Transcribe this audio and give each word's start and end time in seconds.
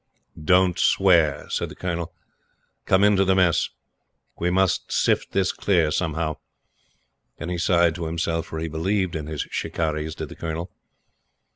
"Don't 0.43 0.79
swear," 0.79 1.47
said 1.51 1.69
the 1.69 1.75
Colonel. 1.75 2.11
"Come 2.87 3.03
into 3.03 3.23
the 3.23 3.35
Mess. 3.35 3.69
We 4.35 4.49
must 4.49 4.91
sift 4.91 5.31
this 5.31 5.51
clear 5.51 5.91
somehow," 5.91 6.37
and 7.37 7.51
he 7.51 7.59
sighed 7.59 7.93
to 7.93 8.05
himself, 8.07 8.47
for 8.47 8.57
he 8.57 8.67
believed 8.67 9.15
in 9.15 9.27
his 9.27 9.43
"Shikarris," 9.51 10.15
did 10.15 10.29
the 10.29 10.35
Colonel. 10.35 10.71